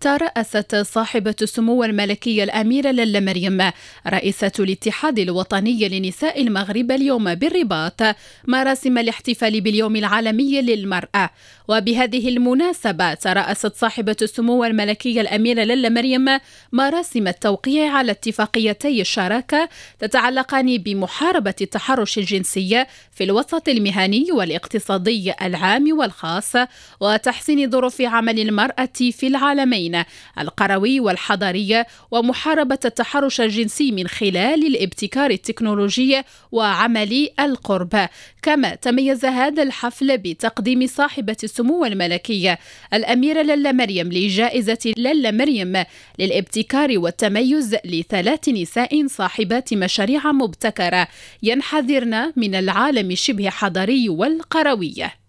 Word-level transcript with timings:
ترأست 0.00 0.76
صاحبة 0.76 1.34
السمو 1.42 1.84
الملكية 1.84 2.44
الأميرة 2.44 2.90
للا 2.90 3.20
مريم 3.20 3.70
رئيسة 4.06 4.52
الاتحاد 4.58 5.18
الوطني 5.18 5.88
لنساء 5.88 6.42
المغرب 6.42 6.90
اليوم 6.90 7.34
بالرباط 7.34 8.00
مراسم 8.46 8.98
الاحتفال 8.98 9.60
باليوم 9.60 9.96
العالمي 9.96 10.62
للمرأة. 10.62 11.30
وبهذه 11.68 12.28
المناسبة 12.28 13.14
ترأست 13.14 13.76
صاحبة 13.76 14.16
السمو 14.22 14.64
الملكية 14.64 15.20
الأميرة 15.20 15.62
للا 15.62 15.88
مريم 15.88 16.26
مراسم 16.72 17.28
التوقيع 17.28 17.92
على 17.92 18.12
اتفاقيتي 18.12 19.00
الشراكة 19.00 19.68
تتعلقان 19.98 20.78
بمحاربة 20.78 21.54
التحرش 21.60 22.18
الجنسي 22.18 22.84
في 23.12 23.24
الوسط 23.24 23.68
المهني 23.68 24.32
والاقتصادي 24.32 25.32
العام 25.42 25.98
والخاص 25.98 26.52
وتحسين 27.00 27.70
ظروف 27.70 28.00
عمل 28.00 28.40
المرأة 28.40 28.88
في 28.96 29.26
العالمين. 29.26 29.87
الدين 29.88 30.04
القروي 30.38 31.00
والحضاري 31.00 31.84
ومحاربة 32.10 32.78
التحرش 32.84 33.40
الجنسي 33.40 33.92
من 33.92 34.08
خلال 34.08 34.66
الابتكار 34.66 35.30
التكنولوجي 35.30 36.22
وعمل 36.52 37.28
القرب. 37.40 38.08
كما 38.42 38.74
تميز 38.74 39.24
هذا 39.24 39.62
الحفل 39.62 40.18
بتقديم 40.18 40.86
صاحبة 40.86 41.36
السمو 41.44 41.84
الملكية 41.84 42.58
الأميرة 42.94 43.42
للا 43.42 43.72
مريم 43.72 44.12
لجائزة 44.12 44.92
للا 44.96 45.30
مريم 45.30 45.84
للابتكار 46.18 46.98
والتميز 46.98 47.76
لثلاث 47.84 48.48
نساء 48.48 49.06
صاحبات 49.06 49.74
مشاريع 49.74 50.32
مبتكرة 50.32 51.08
ينحدرن 51.42 52.32
من 52.36 52.54
العالم 52.54 53.14
شبه 53.14 53.50
حضاري 53.50 54.08
والقروي. 54.08 55.18